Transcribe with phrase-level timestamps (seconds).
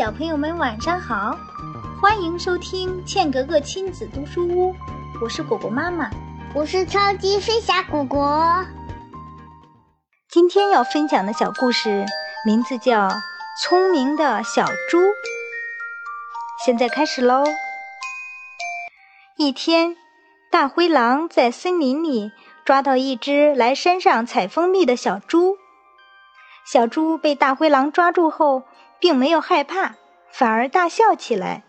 [0.00, 1.36] 小朋友们晚上好，
[2.00, 4.74] 欢迎收听茜格格亲子读书屋，
[5.20, 6.08] 我是果果妈妈，
[6.54, 8.64] 我是超级飞侠果果。
[10.30, 12.06] 今天要分享的小故事
[12.46, 13.08] 名字叫
[13.62, 14.98] 《聪明的小猪》。
[16.64, 17.44] 现在开始喽。
[19.36, 19.98] 一天，
[20.50, 22.32] 大灰狼在森林里
[22.64, 25.58] 抓到一只来山上采蜂蜜的小猪。
[26.64, 28.62] 小猪被大灰狼抓住后，
[29.00, 29.94] 并没有害怕，
[30.30, 31.64] 反而大笑起来。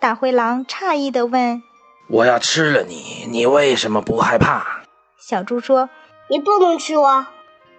[0.00, 1.62] 大灰狼诧异地问
[2.10, 4.82] ：“我要吃了你，你为什么不害怕？”
[5.18, 5.88] 小猪说
[6.28, 7.26] ：“你不能吃我，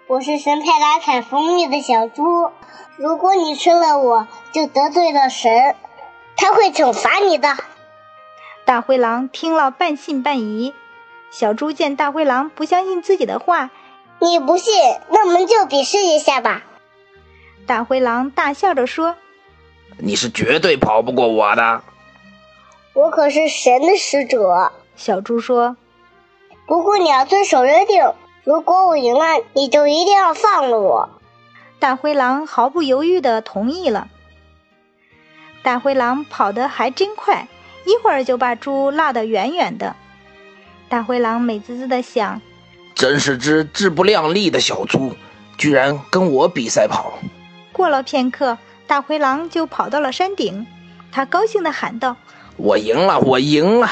[0.07, 2.49] 我是神派来采蜂蜜的小猪。
[2.97, 5.75] 如果你吃了我，就得罪了神，
[6.35, 7.57] 他会惩罚你的。”
[8.65, 10.73] 大灰狼听了半信半疑。
[11.31, 13.70] 小猪见大灰狼不相信自己的话。
[14.21, 14.73] 你不信，
[15.09, 16.63] 那我们就比试一下吧。
[17.69, 19.15] 大灰狼大笑着说
[19.99, 21.84] ：“你是绝对跑不过我的。”
[22.93, 24.71] 我可是神的使者。
[24.95, 25.77] 小猪说
[26.65, 28.11] ：“不过你要遵守约定，
[28.43, 31.09] 如果我赢了，你就一定要放了我。”
[31.77, 34.07] 大灰狼毫不犹豫地同意了。
[35.61, 37.48] 大灰狼跑得还真快，
[37.85, 39.95] 一会儿就把猪落得远远的。
[40.89, 42.41] 大灰狼美滋滋地想。
[42.95, 45.13] 真是只自不量力的小猪，
[45.55, 47.13] 居然跟我比赛跑。
[47.80, 50.68] 过了片刻，大灰狼就跑到了山顶，
[51.13, 52.18] 他高兴地喊道
[52.60, 53.88] ：“我赢了，我赢了！”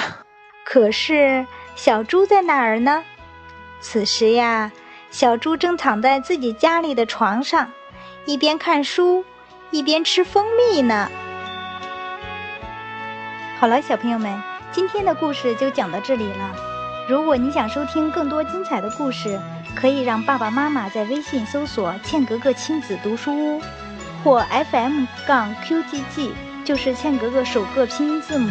[0.68, 3.06] 可是小猪在哪儿呢？
[3.80, 4.74] 此时呀，
[5.10, 7.72] 小猪正躺在自己家里的床上，
[8.26, 9.24] 一边看书，
[9.72, 11.10] 一边吃蜂蜜呢。
[13.58, 14.38] 好了，小朋友们，
[14.74, 16.56] 今天的故事就讲到这里了。
[17.08, 19.40] 如果你想收听更多精彩的故事，
[19.80, 23.62] 可以让爸爸妈妈在微信搜索“茜格格亲子读书屋”
[24.26, 26.32] 或 FM 杠 QGG，
[26.66, 28.50] 就是茜格格首个拼音字母。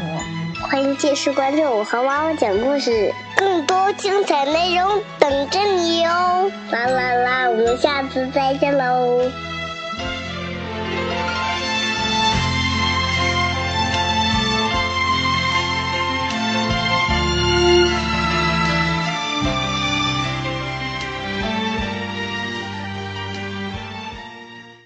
[0.70, 6.48] 欢迎继续关注我和妈妈讲故事，更多精彩内容等着你哦！
[6.70, 9.20] 啦啦啦，我们下次再见喽！